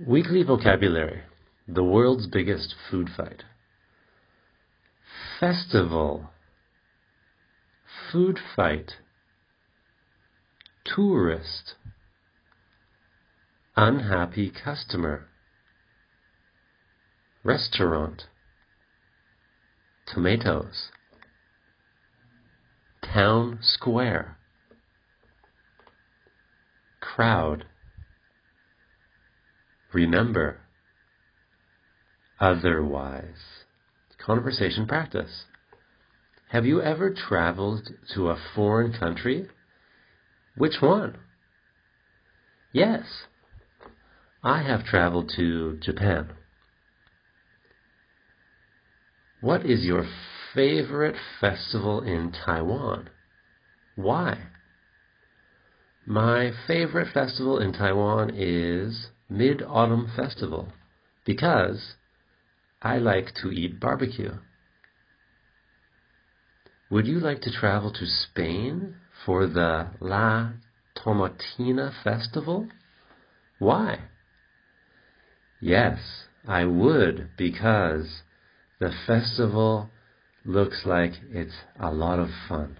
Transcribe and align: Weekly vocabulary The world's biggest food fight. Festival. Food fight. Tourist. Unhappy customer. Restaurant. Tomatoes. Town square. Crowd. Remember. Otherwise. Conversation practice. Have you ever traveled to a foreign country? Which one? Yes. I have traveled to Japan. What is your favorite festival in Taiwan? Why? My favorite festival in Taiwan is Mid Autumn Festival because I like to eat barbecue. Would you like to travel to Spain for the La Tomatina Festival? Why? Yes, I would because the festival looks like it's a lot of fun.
Weekly 0.00 0.42
vocabulary 0.42 1.22
The 1.68 1.84
world's 1.84 2.26
biggest 2.26 2.74
food 2.90 3.08
fight. 3.16 3.44
Festival. 5.38 6.30
Food 8.10 8.40
fight. 8.56 8.94
Tourist. 10.84 11.74
Unhappy 13.76 14.50
customer. 14.50 15.28
Restaurant. 17.44 18.24
Tomatoes. 20.12 20.90
Town 23.00 23.60
square. 23.62 24.38
Crowd. 27.00 27.66
Remember. 29.94 30.58
Otherwise. 32.40 33.64
Conversation 34.18 34.86
practice. 34.86 35.44
Have 36.48 36.66
you 36.66 36.82
ever 36.82 37.14
traveled 37.14 37.88
to 38.14 38.28
a 38.28 38.38
foreign 38.54 38.92
country? 38.92 39.48
Which 40.56 40.76
one? 40.80 41.18
Yes. 42.72 43.04
I 44.42 44.62
have 44.62 44.84
traveled 44.84 45.30
to 45.36 45.78
Japan. 45.80 46.32
What 49.40 49.64
is 49.64 49.84
your 49.84 50.06
favorite 50.54 51.16
festival 51.40 52.02
in 52.02 52.32
Taiwan? 52.32 53.10
Why? 53.94 54.38
My 56.06 56.50
favorite 56.66 57.12
festival 57.12 57.58
in 57.58 57.72
Taiwan 57.72 58.32
is 58.34 59.08
Mid 59.28 59.62
Autumn 59.62 60.10
Festival 60.14 60.72
because 61.24 61.94
I 62.82 62.98
like 62.98 63.34
to 63.42 63.50
eat 63.50 63.80
barbecue. 63.80 64.34
Would 66.90 67.06
you 67.06 67.18
like 67.18 67.40
to 67.42 67.50
travel 67.50 67.90
to 67.92 68.06
Spain 68.06 68.96
for 69.24 69.46
the 69.46 69.88
La 70.00 70.52
Tomatina 70.94 71.92
Festival? 72.04 72.68
Why? 73.58 74.00
Yes, 75.60 76.26
I 76.46 76.66
would 76.66 77.30
because 77.38 78.22
the 78.78 78.92
festival 79.06 79.90
looks 80.44 80.82
like 80.84 81.12
it's 81.30 81.56
a 81.80 81.90
lot 81.90 82.18
of 82.18 82.28
fun. 82.48 82.76